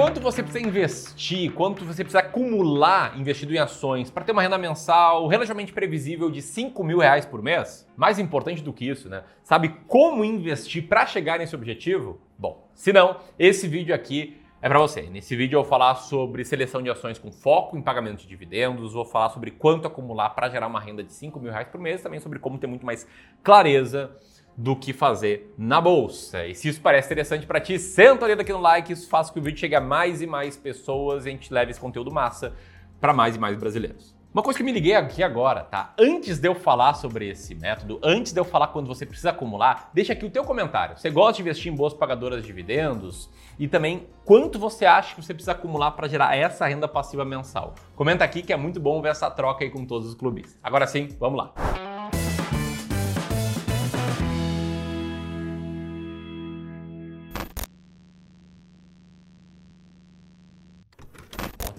[0.00, 4.56] quanto você precisa investir, quanto você precisa acumular investido em ações para ter uma renda
[4.56, 7.86] mensal relativamente previsível de 5 mil reais por mês?
[7.98, 9.24] Mais importante do que isso, né?
[9.42, 12.18] Sabe como investir para chegar nesse objetivo?
[12.38, 15.02] Bom, se não, esse vídeo aqui é para você.
[15.02, 18.94] Nesse vídeo eu vou falar sobre seleção de ações com foco em pagamento de dividendos,
[18.94, 22.02] vou falar sobre quanto acumular para gerar uma renda de 5 mil reais por mês,
[22.02, 23.06] também sobre como ter muito mais
[23.42, 24.10] clareza
[24.56, 26.46] do que fazer na bolsa.
[26.46, 29.34] E se isso parece interessante para ti, senta ali aqui no like, isso faz com
[29.34, 32.10] que o vídeo chegue a mais e mais pessoas e a gente leve esse conteúdo
[32.10, 32.54] massa
[33.00, 34.14] para mais e mais brasileiros.
[34.32, 35.92] Uma coisa que me liguei aqui agora, tá?
[35.98, 39.90] Antes de eu falar sobre esse método, antes de eu falar quando você precisa acumular,
[39.92, 40.96] deixa aqui o teu comentário.
[40.96, 43.28] Você gosta de investir em boas pagadoras de dividendos?
[43.58, 47.74] E também quanto você acha que você precisa acumular para gerar essa renda passiva mensal?
[47.96, 50.56] Comenta aqui que é muito bom ver essa troca aí com todos os clubes.
[50.62, 51.89] Agora sim, vamos lá.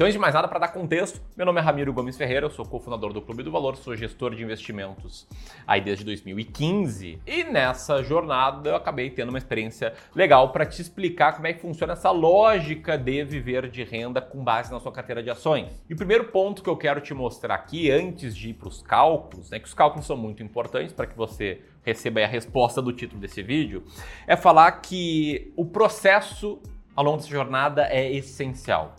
[0.01, 2.49] Então, antes de mais nada, para dar contexto, meu nome é Ramiro Gomes Ferreira, eu
[2.49, 5.27] sou cofundador do Clube do Valor, sou gestor de investimentos
[5.67, 7.21] aí desde 2015.
[7.23, 11.61] E nessa jornada eu acabei tendo uma experiência legal para te explicar como é que
[11.61, 15.69] funciona essa lógica de viver de renda com base na sua carteira de ações.
[15.87, 18.81] E o primeiro ponto que eu quero te mostrar aqui, antes de ir para os
[18.81, 22.91] cálculos, né, que os cálculos são muito importantes para que você receba a resposta do
[22.91, 23.83] título desse vídeo,
[24.25, 26.59] é falar que o processo
[26.95, 28.95] ao longo dessa jornada é essencial.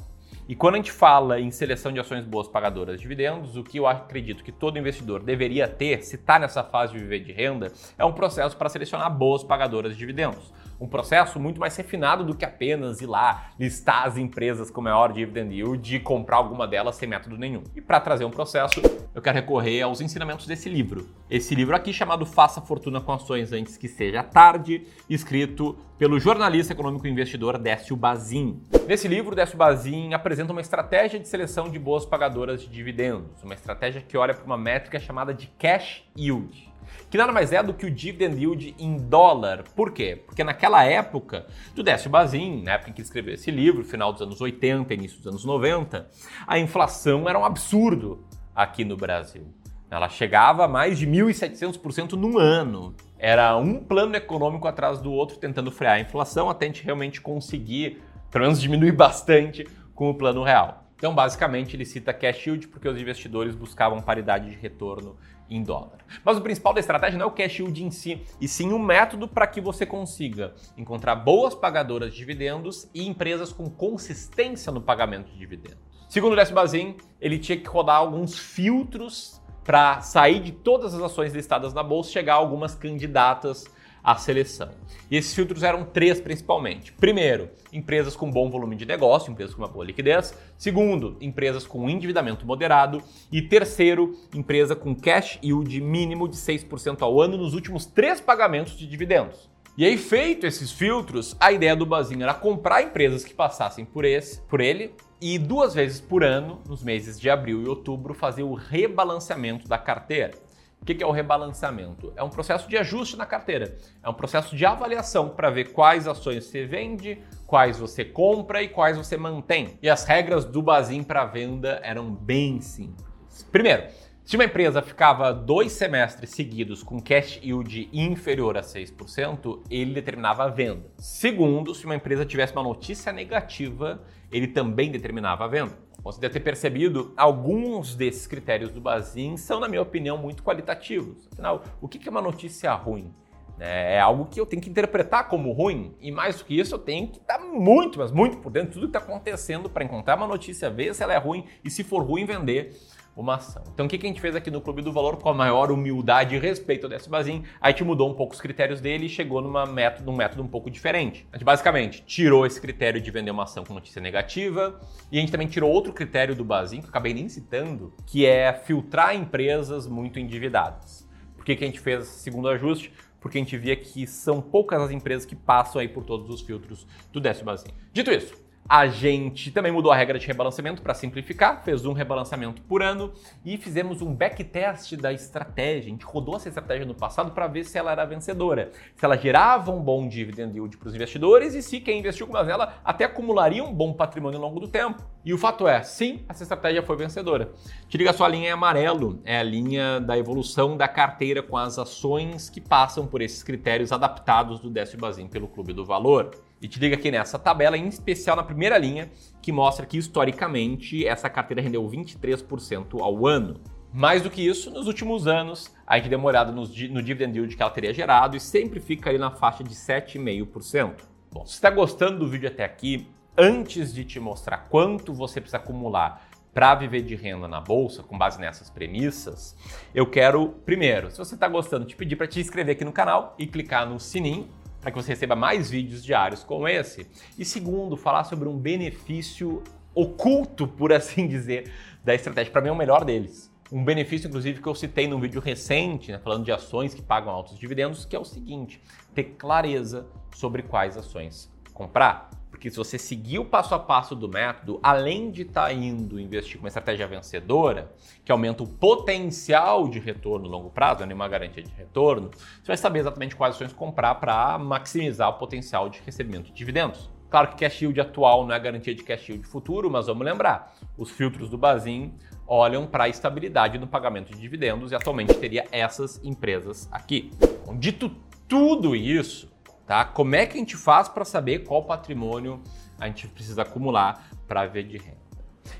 [0.48, 3.78] E quando a gente fala em seleção de ações boas pagadoras de dividendos, o que
[3.78, 7.72] eu acredito que todo investidor deveria ter, se está nessa fase de viver de renda,
[7.96, 12.34] é um processo para selecionar boas pagadoras de dividendos um processo muito mais refinado do
[12.34, 16.96] que apenas ir lá listar as empresas com maior dividend yield e comprar alguma delas
[16.96, 17.62] sem método nenhum.
[17.76, 18.82] E para trazer um processo,
[19.14, 21.08] eu quero recorrer aos ensinamentos desse livro.
[21.30, 26.72] Esse livro aqui chamado Faça Fortuna com Ações Antes que Seja Tarde, escrito pelo jornalista
[26.72, 28.60] econômico e investidor Décio Bazin.
[28.88, 33.54] Nesse livro, Décio Bazin apresenta uma estratégia de seleção de boas pagadoras de dividendos, uma
[33.54, 36.71] estratégia que olha para uma métrica chamada de cash yield
[37.10, 39.64] que nada mais é do que o dividend yield em dólar.
[39.76, 40.22] Por quê?
[40.26, 44.22] Porque naquela época do Décio Bazin, na época em que escreveu esse livro, final dos
[44.22, 46.08] anos 80, início dos anos 90,
[46.46, 49.46] a inflação era um absurdo aqui no Brasil.
[49.90, 52.94] Ela chegava a mais de 1.700% num ano.
[53.18, 57.20] Era um plano econômico atrás do outro tentando frear a inflação até a gente realmente
[57.20, 60.82] conseguir, pelo menos diminuir bastante com o plano real.
[60.96, 65.16] Então, basicamente, ele cita cash yield porque os investidores buscavam paridade de retorno
[65.54, 65.98] em dólar.
[66.24, 68.78] Mas o principal da estratégia não é o cash yield em si, e sim um
[68.78, 74.80] método para que você consiga encontrar boas pagadoras de dividendos e empresas com consistência no
[74.80, 75.78] pagamento de dividendos.
[76.08, 81.00] Segundo o Décio Bazin, ele tinha que rodar alguns filtros para sair de todas as
[81.00, 83.64] ações listadas na bolsa, chegar a algumas candidatas
[84.02, 84.70] à seleção.
[85.10, 86.92] E esses filtros eram três principalmente.
[86.92, 90.34] Primeiro, empresas com bom volume de negócio, empresas com uma boa liquidez.
[90.58, 93.02] Segundo, empresas com endividamento moderado.
[93.30, 98.76] E terceiro, empresa com cash yield mínimo de 6% ao ano nos últimos três pagamentos
[98.76, 99.50] de dividendos.
[99.76, 104.04] E aí, feito esses filtros, a ideia do Bazinho era comprar empresas que passassem por,
[104.04, 108.42] esse, por ele e duas vezes por ano, nos meses de abril e outubro, fazer
[108.42, 110.32] o rebalanceamento da carteira.
[110.82, 112.12] O que é o rebalanceamento?
[112.16, 113.76] É um processo de ajuste na carteira.
[114.02, 118.68] É um processo de avaliação para ver quais ações você vende, quais você compra e
[118.68, 119.78] quais você mantém.
[119.80, 123.06] E as regras do Bazin para venda eram bem simples.
[123.52, 123.84] Primeiro,
[124.24, 130.42] se uma empresa ficava dois semestres seguidos com cash yield inferior a 6%, ele determinava
[130.42, 130.90] a venda.
[130.98, 135.78] Segundo, se uma empresa tivesse uma notícia negativa, ele também determinava a venda.
[136.02, 141.28] Você deve ter percebido, alguns desses critérios do Bazin são, na minha opinião, muito qualitativos.
[141.32, 143.14] Afinal, o que é uma notícia ruim?
[143.58, 146.74] É, é algo que eu tenho que interpretar como ruim, e mais do que isso,
[146.74, 149.84] eu tenho que estar muito, mas muito por dentro de tudo que está acontecendo para
[149.84, 152.76] encontrar uma notícia, ver se ela é ruim e, se for ruim, vender
[153.16, 153.62] uma ação.
[153.72, 156.34] Então, o que a gente fez aqui no Clube do Valor com a maior humildade
[156.34, 157.44] e respeito Décio Bazin?
[157.60, 160.48] A gente mudou um pouco os critérios dele e chegou numa método, num método um
[160.48, 161.26] pouco diferente.
[161.30, 165.20] A gente basicamente tirou esse critério de vender uma ação com notícia negativa e a
[165.20, 169.14] gente também tirou outro critério do Bazin, que eu acabei nem citando, que é filtrar
[169.14, 171.06] empresas muito endividadas.
[171.36, 172.92] Por que, que a gente fez esse segundo ajuste?
[173.22, 176.42] Porque a gente via que são poucas as empresas que passam aí por todos os
[176.42, 177.70] filtros do Bazin.
[177.92, 178.34] Dito isso,
[178.68, 183.12] a gente também mudou a regra de rebalanceamento para simplificar, fez um rebalanceamento por ano
[183.44, 185.88] e fizemos um backtest da estratégia.
[185.88, 189.16] A gente rodou essa estratégia no passado para ver se ela era vencedora, se ela
[189.16, 193.04] gerava um bom dividend yield para os investidores e se quem investiu com ela até
[193.04, 195.02] acumularia um bom patrimônio ao longo do tempo.
[195.24, 197.52] E o fato é, sim, essa estratégia foi vencedora.
[197.88, 201.56] Te liga só a linha em amarelo, é a linha da evolução da carteira com
[201.56, 206.30] as ações que passam por esses critérios adaptados do Décio Bazin pelo Clube do Valor.
[206.62, 209.10] E te liga aqui nessa tabela, em especial na primeira linha,
[209.42, 213.60] que mostra que historicamente essa carteira rendeu 23% ao ano.
[213.92, 217.36] Mais do que isso, nos últimos anos, a gente deu uma olhada no, no dividend
[217.36, 221.00] yield que ela teria gerado e sempre fica ali na faixa de 7,5%.
[221.32, 225.56] Bom, se está gostando do vídeo até aqui, antes de te mostrar quanto você precisa
[225.56, 229.56] acumular para viver de renda na bolsa, com base nessas premissas,
[229.92, 233.34] eu quero, primeiro, se você está gostando, te pedir para te inscrever aqui no canal
[233.36, 234.48] e clicar no sininho
[234.82, 237.06] para que você receba mais vídeos diários como esse.
[237.38, 239.62] E segundo, falar sobre um benefício
[239.94, 241.72] oculto, por assim dizer,
[242.04, 242.52] da estratégia.
[242.52, 243.50] Para mim é o melhor deles.
[243.70, 247.32] Um benefício, inclusive, que eu citei num vídeo recente, né, falando de ações que pagam
[247.32, 248.82] altos dividendos, que é o seguinte:
[249.14, 252.28] ter clareza sobre quais ações comprar.
[252.52, 256.20] Porque se você seguir o passo a passo do método, além de estar tá indo
[256.20, 257.90] investir com uma estratégia vencedora,
[258.24, 262.30] que aumenta o potencial de retorno no longo prazo, não é nenhuma garantia de retorno,
[262.30, 267.10] você vai saber exatamente quais ações comprar para maximizar o potencial de recebimento de dividendos.
[267.30, 270.76] Claro que cash yield atual não é garantia de cash yield futuro, mas vamos lembrar,
[270.98, 272.12] os filtros do Bazin
[272.46, 277.30] olham para a estabilidade no pagamento de dividendos e atualmente teria essas empresas aqui.
[277.78, 278.14] dito
[278.46, 279.50] tudo isso,
[279.92, 280.06] tá?
[280.06, 282.62] Como é que a gente faz para saber qual patrimônio
[282.98, 285.20] a gente precisa acumular para ver de renda?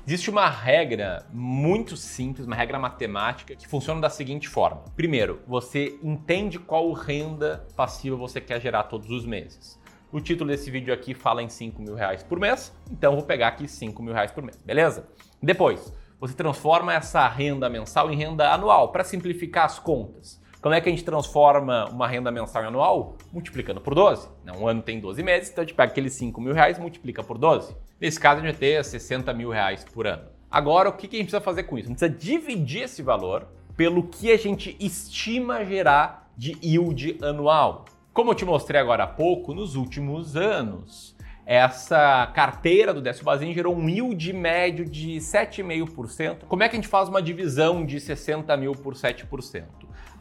[0.05, 5.97] Existe uma regra muito simples, uma regra matemática que funciona da seguinte forma: primeiro, você
[6.03, 9.81] entende qual renda passiva você quer gerar todos os meses.
[10.11, 13.47] O título desse vídeo aqui fala em 5 mil reais por mês, então vou pegar
[13.47, 15.09] aqui 5 mil reais por mês, beleza?
[15.41, 20.39] Depois, você transforma essa renda mensal em renda anual para simplificar as contas.
[20.63, 23.17] Como é que a gente transforma uma renda mensal em anual?
[23.33, 24.29] Multiplicando por 12.
[24.57, 27.21] Um ano tem 12 meses, então a gente pega aqueles 5 mil reais e multiplica
[27.21, 27.75] por 12.
[27.99, 30.23] Nesse caso, a gente vai ter 60 mil reais por ano.
[30.49, 31.87] Agora, o que a gente precisa fazer com isso?
[31.87, 33.45] A gente precisa dividir esse valor
[33.75, 37.83] pelo que a gente estima gerar de yield anual.
[38.13, 41.13] Como eu te mostrei agora há pouco, nos últimos anos,
[41.45, 46.45] essa carteira do Décio Bazin gerou um yield médio de 7,5%.
[46.47, 49.65] Como é que a gente faz uma divisão de 60 mil por 7%?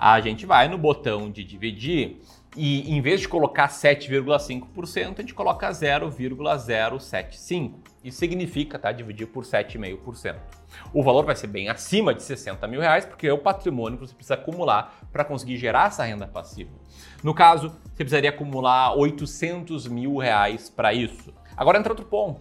[0.04, 2.20] A gente vai no botão de dividir
[2.56, 7.78] e em vez de colocar 7,5%, a gente coloca 0,075.
[8.02, 10.40] Isso significa tá, dividir por 7,5%.
[10.92, 14.08] O valor vai ser bem acima de 60 mil reais, porque é o patrimônio que
[14.08, 16.72] você precisa acumular para conseguir gerar essa renda passiva.
[17.22, 21.32] No caso, você precisaria acumular 800 mil reais para isso.
[21.56, 22.40] Agora entra outro ponto.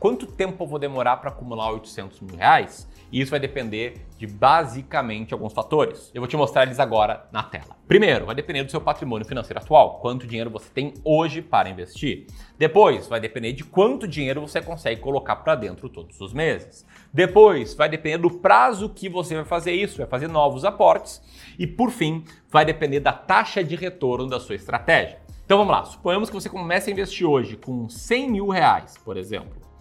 [0.00, 2.88] Quanto tempo eu vou demorar para acumular 800 mil reais?
[3.12, 6.10] E isso vai depender de basicamente alguns fatores.
[6.14, 7.76] Eu vou te mostrar eles agora na tela.
[7.86, 12.26] Primeiro, vai depender do seu patrimônio financeiro atual, quanto dinheiro você tem hoje para investir.
[12.58, 16.86] Depois, vai depender de quanto dinheiro você consegue colocar para dentro todos os meses.
[17.12, 21.20] Depois, vai depender do prazo que você vai fazer isso, vai fazer novos aportes.
[21.58, 25.20] E por fim, vai depender da taxa de retorno da sua estratégia.
[25.44, 29.18] Então vamos lá, suponhamos que você comece a investir hoje com 100 mil reais, por
[29.18, 29.71] exemplo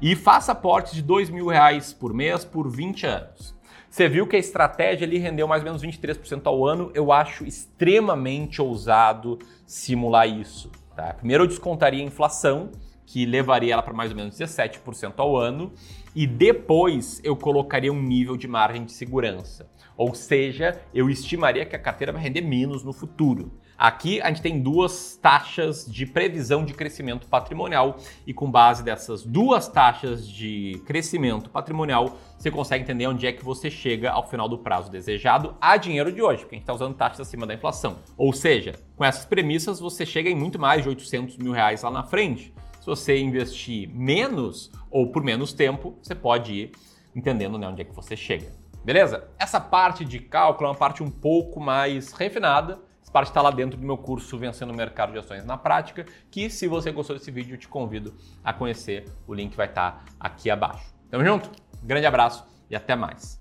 [0.00, 3.54] e faça aportes de dois mil reais por mês por 20 anos.
[3.90, 6.92] Você viu que a estratégia ali rendeu mais ou menos 23% ao ano.
[6.94, 10.70] Eu acho extremamente ousado simular isso.
[10.94, 11.12] Tá?
[11.12, 12.70] Primeiro eu descontaria a inflação,
[13.04, 15.72] que levaria ela para mais ou menos 17% ao ano,
[16.14, 19.68] e depois eu colocaria um nível de margem de segurança.
[19.96, 23.59] Ou seja, eu estimaria que a carteira vai render menos no futuro.
[23.80, 27.96] Aqui a gente tem duas taxas de previsão de crescimento patrimonial
[28.26, 33.42] e com base dessas duas taxas de crescimento patrimonial, você consegue entender onde é que
[33.42, 36.74] você chega ao final do prazo desejado a dinheiro de hoje, porque a gente está
[36.74, 37.96] usando taxas acima da inflação.
[38.18, 41.90] Ou seja, com essas premissas você chega em muito mais de 800 mil reais lá
[41.90, 42.52] na frente.
[42.80, 46.72] Se você investir menos ou por menos tempo, você pode ir
[47.16, 48.52] entendendo né, onde é que você chega.
[48.84, 49.26] Beleza?
[49.38, 53.78] Essa parte de cálculo é uma parte um pouco mais refinada parte está lá dentro
[53.78, 57.30] do meu curso Vencendo o Mercado de Ações na Prática, que se você gostou desse
[57.30, 59.04] vídeo, eu te convido a conhecer.
[59.26, 60.94] O link vai estar aqui abaixo.
[61.10, 61.50] Tamo junto?
[61.82, 63.40] Grande abraço e até mais.